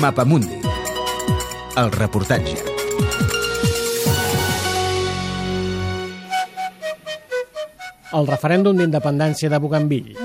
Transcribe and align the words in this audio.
Mapamundi. 0.00 0.56
El 1.76 1.90
reportatge. 1.92 2.56
El 8.16 8.26
referèndum 8.32 8.80
d'independència 8.80 9.52
de 9.52 9.60
Bougainville. 9.60 10.16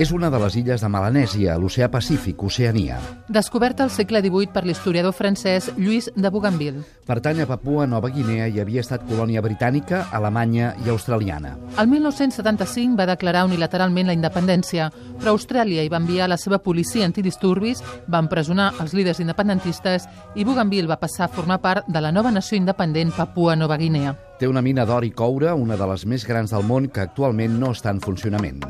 És 0.00 0.14
una 0.16 0.30
de 0.32 0.38
les 0.40 0.54
illes 0.56 0.80
de 0.80 0.88
Melanèsia, 0.88 1.58
l'oceà 1.60 1.90
Pacífic, 1.92 2.40
Oceania. 2.48 2.96
Descoberta 3.28 3.84
al 3.84 3.90
segle 3.92 4.22
XVIII 4.24 4.48
per 4.54 4.62
l'historiador 4.64 5.12
francès 5.12 5.66
Lluís 5.76 6.06
de 6.16 6.30
Bougainville. 6.32 6.80
Pertany 7.04 7.42
a 7.42 7.46
Papua 7.50 7.84
Nova 7.86 8.08
Guinea 8.08 8.46
i 8.48 8.62
havia 8.62 8.80
estat 8.80 9.04
colònia 9.04 9.42
britànica, 9.44 10.06
alemanya 10.16 10.70
i 10.86 10.88
australiana. 10.88 11.52
El 11.76 11.90
1975 11.92 12.96
va 12.96 13.10
declarar 13.10 13.44
unilateralment 13.50 14.08
la 14.08 14.16
independència, 14.16 14.86
però 15.20 15.34
Austràlia 15.36 15.84
hi 15.84 15.92
va 15.92 16.00
enviar 16.00 16.30
la 16.32 16.40
seva 16.40 16.62
policia 16.64 17.04
antidisturbis, 17.04 17.84
va 18.08 18.22
empresonar 18.24 18.70
els 18.80 18.96
líders 18.96 19.20
independentistes 19.20 20.08
i 20.32 20.48
Bougainville 20.48 20.88
va 20.88 20.96
passar 21.02 21.26
a 21.28 21.34
formar 21.34 21.60
part 21.60 21.92
de 21.92 22.00
la 22.00 22.08
nova 22.08 22.32
nació 22.32 22.56
independent 22.56 23.12
Papua 23.18 23.52
Nova 23.52 23.76
Guinea. 23.76 24.16
Té 24.40 24.48
una 24.48 24.64
mina 24.64 24.88
d'or 24.88 25.04
i 25.04 25.12
coure, 25.12 25.52
una 25.52 25.76
de 25.76 25.92
les 25.92 26.08
més 26.08 26.24
grans 26.24 26.56
del 26.56 26.64
món, 26.64 26.88
que 26.88 27.04
actualment 27.04 27.60
no 27.60 27.74
està 27.76 27.92
en 27.92 28.00
funcionament. 28.00 28.64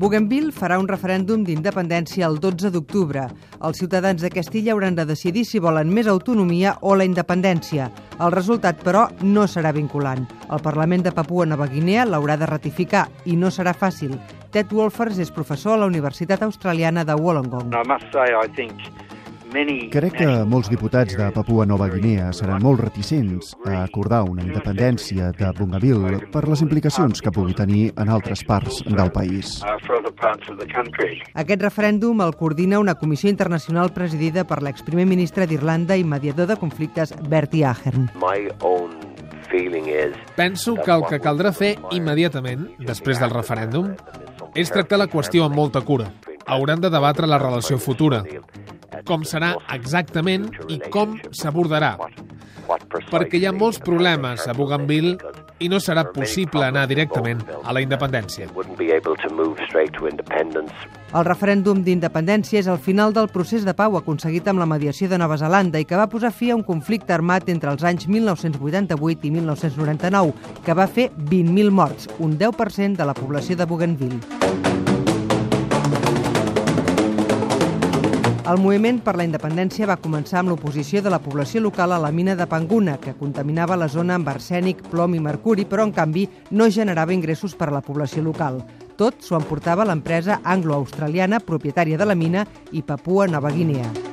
Bougainville 0.00 0.48
farà 0.48 0.78
un 0.80 0.86
referèndum 0.88 1.42
d'independència 1.44 2.24
el 2.30 2.38
12 2.40 2.70
d'octubre. 2.72 3.26
Els 3.68 3.80
ciutadans 3.82 4.22
de 4.24 4.30
Castilla 4.32 4.72
hauran 4.72 4.96
de 4.96 5.04
decidir 5.04 5.42
si 5.44 5.60
volen 5.60 5.92
més 5.92 6.08
autonomia 6.08 6.72
o 6.80 6.94
la 6.96 7.04
independència. 7.04 7.90
El 8.16 8.32
resultat, 8.32 8.80
però, 8.80 9.10
no 9.20 9.44
serà 9.44 9.74
vinculant. 9.76 10.24
El 10.48 10.64
Parlament 10.64 11.04
de 11.04 11.12
Papua 11.12 11.44
Nova 11.44 11.68
Guinea 11.68 12.08
l'haurà 12.08 12.38
de 12.40 12.48
ratificar 12.48 13.10
i 13.28 13.36
no 13.36 13.52
serà 13.52 13.76
fàcil. 13.76 14.16
Ted 14.56 14.72
Wolfers 14.72 15.20
és 15.20 15.36
professor 15.36 15.76
a 15.76 15.82
la 15.84 15.92
Universitat 15.92 16.48
Australiana 16.48 17.04
de 17.04 17.20
Wollongong. 17.20 17.68
I 17.76 17.84
must 17.84 18.08
say, 18.08 18.32
I 18.32 18.48
think 18.56 19.09
Crec 19.50 20.14
que 20.14 20.26
molts 20.46 20.68
diputats 20.70 21.16
de 21.18 21.26
Papua 21.34 21.64
Nova 21.66 21.88
Guinea 21.90 22.28
seran 22.36 22.62
molt 22.62 22.84
reticents 22.84 23.50
a 23.66 23.80
acordar 23.82 24.20
una 24.30 24.44
independència 24.44 25.32
de 25.34 25.48
Bougainville 25.58 26.20
per 26.30 26.44
les 26.46 26.62
implicacions 26.62 27.18
que 27.18 27.32
pugui 27.34 27.56
tenir 27.58 27.88
en 27.98 28.12
altres 28.14 28.44
parts 28.46 28.78
del 28.86 29.10
país. 29.10 29.56
Aquest 31.34 31.66
referèndum 31.66 32.22
el 32.22 32.36
coordina 32.38 32.78
una 32.78 32.94
comissió 32.94 33.32
internacional 33.32 33.90
presidida 33.96 34.46
per 34.46 34.60
l'exprimer 34.62 35.08
ministre 35.10 35.48
d'Irlanda 35.50 35.98
i 35.98 36.06
mediador 36.06 36.46
de 36.46 36.58
conflictes 36.60 37.16
Bertie 37.26 37.66
Ahern. 37.66 38.06
Penso 40.36 40.76
que 40.78 40.94
el 40.94 41.06
que 41.10 41.18
caldrà 41.18 41.50
fer 41.50 41.74
immediatament, 41.90 42.68
després 42.86 43.18
del 43.18 43.34
referèndum, 43.34 43.96
és 44.54 44.70
tractar 44.70 45.02
la 45.02 45.10
qüestió 45.10 45.50
amb 45.50 45.58
molta 45.58 45.82
cura. 45.82 46.12
Hauran 46.50 46.80
de 46.82 46.90
debatre 46.90 47.26
la 47.30 47.38
relació 47.38 47.78
futura 47.78 48.24
com 49.10 49.26
serà 49.26 49.56
exactament 49.74 50.46
i 50.70 50.78
com 50.92 51.18
s'abordarà. 51.34 51.96
Perquè 53.10 53.40
hi 53.40 53.46
ha 53.48 53.52
molts 53.52 53.80
problemes 53.82 54.44
a 54.46 54.54
Bougainville 54.54 55.16
i 55.60 55.68
no 55.68 55.80
serà 55.82 56.04
possible 56.14 56.62
anar 56.64 56.86
directament 56.88 57.40
a 57.64 57.74
la 57.74 57.82
independència. 57.82 58.46
El 61.10 61.26
referèndum 61.26 61.82
d'independència 61.82 62.62
és 62.62 62.68
el 62.70 62.78
final 62.78 63.16
del 63.16 63.28
procés 63.34 63.66
de 63.66 63.74
pau 63.74 63.98
aconseguit 63.98 64.46
amb 64.48 64.62
la 64.62 64.68
mediació 64.70 65.10
de 65.10 65.18
Nova 65.18 65.40
Zelanda 65.40 65.82
i 65.82 65.88
que 65.88 65.98
va 65.98 66.08
posar 66.12 66.30
fi 66.30 66.52
a 66.52 66.60
un 66.60 66.62
conflicte 66.62 67.16
armat 67.16 67.50
entre 67.50 67.74
els 67.74 67.82
anys 67.82 68.06
1988 68.06 69.26
i 69.26 69.34
1999, 69.40 70.62
que 70.64 70.78
va 70.78 70.86
fer 70.86 71.10
20.000 71.18 71.74
morts, 71.74 72.08
un 72.20 72.38
10% 72.38 73.02
de 73.02 73.10
la 73.10 73.18
població 73.18 73.58
de 73.58 73.66
Bougainville. 73.66 74.89
El 78.50 78.58
moviment 78.58 78.96
per 78.98 79.12
la 79.14 79.22
independència 79.22 79.86
va 79.86 80.00
començar 80.02 80.40
amb 80.40 80.50
l'oposició 80.50 81.04
de 81.04 81.12
la 81.12 81.20
població 81.22 81.60
local 81.62 81.92
a 81.94 82.00
la 82.02 82.10
mina 82.10 82.34
de 82.34 82.48
Panguna, 82.50 82.96
que 82.98 83.14
contaminava 83.14 83.78
la 83.78 83.86
zona 83.86 84.16
amb 84.18 84.32
arsènic, 84.32 84.82
plom 84.90 85.14
i 85.14 85.22
mercuri, 85.22 85.68
però 85.70 85.86
en 85.86 85.94
canvi 85.94 86.26
no 86.50 86.66
generava 86.66 87.14
ingressos 87.14 87.54
per 87.54 87.70
a 87.70 87.76
la 87.78 87.84
població 87.86 88.26
local. 88.26 88.64
Tot 88.98 89.22
s'ho 89.22 89.38
emportava 89.38 89.86
l'empresa 89.86 90.42
anglo-australiana 90.42 91.44
propietària 91.46 92.00
de 92.00 92.10
la 92.10 92.18
mina 92.18 92.48
i 92.72 92.82
Papua 92.82 93.30
Nova 93.30 93.54
Guinea 93.54 94.09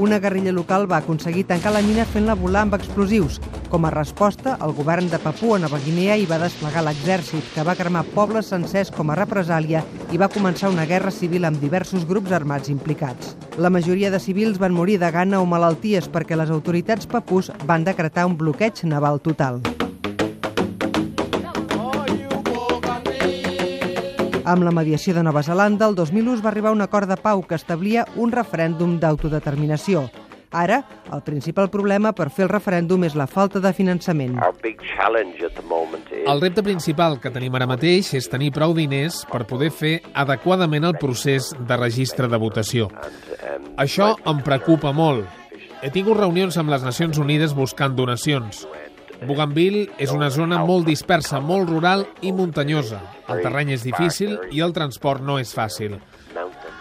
una 0.00 0.18
guerrilla 0.18 0.52
local 0.52 0.86
va 0.90 0.96
aconseguir 1.02 1.44
tancar 1.44 1.74
la 1.74 1.82
mina 1.84 2.06
fent-la 2.08 2.34
volar 2.34 2.62
amb 2.64 2.76
explosius. 2.78 3.36
Com 3.68 3.84
a 3.84 3.90
resposta, 3.92 4.56
el 4.64 4.72
govern 4.74 5.10
de 5.12 5.20
Papua 5.20 5.58
Nova 5.60 5.78
Guinea 5.84 6.16
hi 6.16 6.24
va 6.30 6.40
desplegar 6.40 6.82
l'exèrcit, 6.86 7.44
que 7.54 7.64
va 7.66 7.76
cremar 7.76 8.06
pobles 8.14 8.48
sencers 8.54 8.90
com 8.96 9.12
a 9.12 9.18
represàlia 9.20 9.84
i 10.10 10.18
va 10.18 10.30
començar 10.32 10.72
una 10.72 10.88
guerra 10.88 11.12
civil 11.12 11.44
amb 11.44 11.60
diversos 11.60 12.08
grups 12.08 12.32
armats 12.32 12.72
implicats. 12.72 13.36
La 13.58 13.70
majoria 13.70 14.10
de 14.10 14.22
civils 14.22 14.58
van 14.58 14.72
morir 14.72 14.96
de 14.98 15.12
gana 15.12 15.44
o 15.44 15.46
malalties 15.46 16.08
perquè 16.08 16.38
les 16.40 16.50
autoritats 16.50 17.06
papús 17.06 17.52
van 17.66 17.84
decretar 17.84 18.26
un 18.26 18.40
bloqueig 18.40 18.84
naval 18.88 19.20
total. 19.20 19.60
Amb 24.50 24.64
la 24.66 24.72
mediació 24.74 25.12
de 25.14 25.22
Nova 25.22 25.44
Zelanda, 25.46 25.86
el 25.86 25.94
2001 25.94 26.32
es 26.34 26.40
va 26.42 26.48
arribar 26.50 26.72
a 26.72 26.74
un 26.74 26.80
acord 26.82 27.06
de 27.06 27.14
pau 27.14 27.44
que 27.46 27.54
establia 27.54 28.02
un 28.18 28.32
referèndum 28.34 28.96
d'autodeterminació. 28.98 30.08
Ara, 30.50 30.80
el 31.14 31.22
principal 31.22 31.68
problema 31.70 32.10
per 32.18 32.26
fer 32.34 32.48
el 32.48 32.50
referèndum 32.50 33.04
és 33.06 33.14
la 33.14 33.28
falta 33.30 33.62
de 33.62 33.70
finançament. 33.70 34.34
El 36.26 36.42
repte 36.42 36.66
principal 36.66 37.20
que 37.22 37.30
tenim 37.30 37.54
ara 37.54 37.70
mateix 37.70 38.10
és 38.18 38.26
tenir 38.32 38.50
prou 38.58 38.74
diners 38.74 39.22
per 39.30 39.44
poder 39.46 39.70
fer 39.70 40.00
adequadament 40.18 40.88
el 40.90 40.98
procés 40.98 41.52
de 41.54 41.78
registre 41.78 42.26
de 42.26 42.42
votació. 42.42 42.90
Això 43.78 44.16
em 44.26 44.42
preocupa 44.42 44.90
molt. 44.90 45.30
He 45.80 45.94
tingut 45.94 46.18
reunions 46.18 46.58
amb 46.58 46.74
les 46.74 46.82
Nacions 46.82 47.22
Unides 47.22 47.54
buscant 47.54 47.94
donacions. 47.94 48.66
Bougainville 49.26 49.88
és 50.00 50.12
una 50.14 50.30
zona 50.30 50.62
molt 50.64 50.86
dispersa, 50.88 51.40
molt 51.40 51.68
rural 51.68 52.06
i 52.24 52.32
muntanyosa. 52.32 53.00
El 53.28 53.42
terreny 53.44 53.74
és 53.76 53.84
difícil 53.84 54.38
i 54.50 54.62
el 54.64 54.72
transport 54.76 55.24
no 55.24 55.38
és 55.38 55.52
fàcil. 55.56 55.98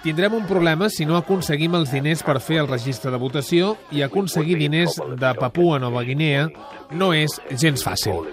Tindrem 0.03 0.33
un 0.37 0.45
problema 0.47 0.87
si 0.89 1.05
no 1.05 1.17
aconseguim 1.17 1.73
els 1.75 1.91
diners 1.91 2.23
per 2.23 2.37
fer 2.39 2.61
el 2.61 2.69
registre 2.69 3.11
de 3.11 3.19
votació 3.19 3.73
i 3.91 4.03
aconseguir 4.05 4.55
diners 4.61 4.95
de 4.95 5.33
Papua 5.35 5.79
Nova 5.79 6.05
Guinea 6.07 6.47
no 6.95 7.11
és 7.13 7.35
gens 7.51 7.83
fàcil. 7.83 8.23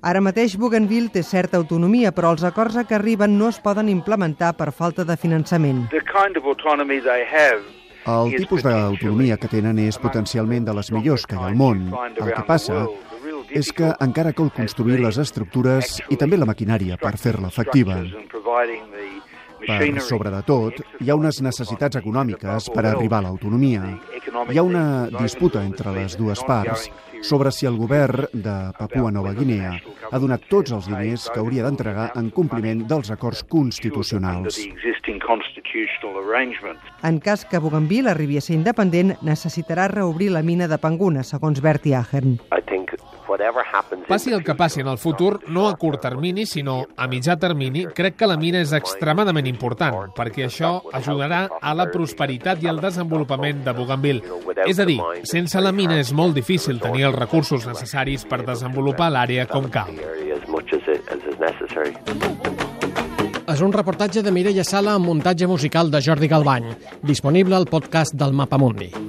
Ara 0.00 0.20
mateix 0.24 0.54
Bougainville 0.56 1.10
té 1.12 1.22
certa 1.26 1.58
autonomia, 1.58 2.12
però 2.14 2.30
els 2.32 2.44
acords 2.46 2.78
a 2.78 2.86
què 2.86 2.94
arriben 2.96 3.34
no 3.38 3.50
es 3.50 3.58
poden 3.58 3.90
implementar 3.90 4.54
per 4.56 4.70
falta 4.72 5.04
de 5.04 5.18
finançament. 5.18 5.82
El 8.08 8.30
tipus 8.40 8.62
d'autonomia 8.64 9.36
que 9.36 9.50
tenen 9.52 9.78
és 9.82 9.98
potencialment 10.00 10.64
de 10.64 10.74
les 10.78 10.88
millors 10.94 11.26
que 11.28 11.36
hi 11.36 11.42
ha 11.42 11.50
al 11.50 11.58
món. 11.60 11.82
El 11.92 12.30
que 12.32 12.44
passa 12.48 12.86
és 13.50 13.72
que 13.72 13.92
encara 14.04 14.34
cal 14.36 14.50
construir 14.54 15.00
les 15.02 15.18
estructures 15.18 15.98
i 16.10 16.16
també 16.20 16.38
la 16.38 16.48
maquinària 16.48 16.98
per 17.00 17.16
fer-la 17.16 17.48
efectiva. 17.48 18.00
Per 19.58 20.00
sobre 20.00 20.30
de 20.30 20.40
tot, 20.46 20.78
hi 21.02 21.10
ha 21.10 21.16
unes 21.18 21.40
necessitats 21.42 21.98
econòmiques 21.98 22.70
per 22.74 22.84
arribar 22.86 23.18
a 23.18 23.26
l'autonomia. 23.26 23.82
Hi 24.48 24.58
ha 24.58 24.62
una 24.64 25.08
disputa 25.18 25.64
entre 25.66 25.92
les 25.96 26.14
dues 26.16 26.44
parts 26.46 26.86
sobre 27.22 27.50
si 27.50 27.66
el 27.66 27.76
govern 27.76 28.28
de 28.32 28.72
Papua 28.78 29.10
Nova 29.10 29.32
Guinea 29.34 29.72
ha 30.10 30.18
donat 30.22 30.46
tots 30.48 30.72
els 30.72 30.86
diners 30.86 31.26
que 31.32 31.42
hauria 31.42 31.64
d'entregar 31.66 32.12
en 32.16 32.30
compliment 32.30 32.84
dels 32.88 33.10
acords 33.10 33.42
constitucionals. 33.42 34.60
En 37.02 37.18
cas 37.20 37.44
que 37.44 37.58
Bougainville 37.58 38.10
arribi 38.10 38.38
a 38.38 38.44
ser 38.44 38.54
independent, 38.56 39.16
necessitarà 39.22 39.88
reobrir 39.88 40.30
la 40.30 40.42
mina 40.42 40.68
de 40.68 40.78
Panguna, 40.78 41.24
segons 41.24 41.60
Bertie 41.60 41.96
Ahern. 41.98 42.38
Passi 44.08 44.32
el 44.32 44.42
que 44.44 44.54
passi 44.54 44.80
en 44.80 44.88
el 44.88 44.98
futur, 44.98 45.40
no 45.48 45.68
a 45.68 45.76
curt 45.76 46.00
termini, 46.00 46.46
sinó 46.46 46.86
a 46.96 47.06
mitjà 47.08 47.36
termini, 47.38 47.84
crec 47.94 48.16
que 48.16 48.26
la 48.26 48.38
mina 48.40 48.62
és 48.64 48.72
extremadament 48.76 49.46
important, 49.50 50.12
perquè 50.16 50.46
això 50.46 50.78
ajudarà 50.96 51.44
a 51.60 51.74
la 51.76 51.88
prosperitat 51.92 52.62
i 52.64 52.70
al 52.70 52.80
desenvolupament 52.80 53.64
de 53.66 53.74
Bougainville. 53.76 54.40
És 54.66 54.80
a 54.80 54.86
dir, 54.88 54.98
sense 55.28 55.60
la 55.60 55.72
mina 55.72 55.98
és 56.00 56.12
molt 56.12 56.34
difícil 56.34 56.80
tenir 56.80 57.08
els 57.10 57.18
recursos 57.18 57.66
necessaris 57.68 58.24
per 58.28 58.44
desenvolupar 58.46 59.10
l'àrea 59.12 59.46
com 59.50 59.68
cal. 59.68 59.92
És 63.48 63.60
un 63.64 63.72
reportatge 63.72 64.20
de 64.22 64.32
Mireia 64.32 64.64
Sala 64.64 64.92
amb 64.98 65.08
muntatge 65.08 65.48
musical 65.48 65.90
de 65.90 66.02
Jordi 66.04 66.28
Galbany, 66.28 66.68
disponible 67.00 67.56
al 67.56 67.68
podcast 67.70 68.12
del 68.14 68.36
Mapamundi. 68.36 69.07